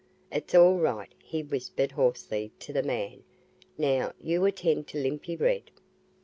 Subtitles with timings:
[0.31, 3.21] "It's all right," he whispered hoarsely to the man.
[3.77, 5.69] "Now, you attend to Limpy Red."